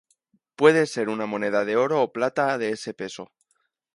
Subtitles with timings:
[0.55, 3.31] Puede ser una moneda de oro o plata de ese peso.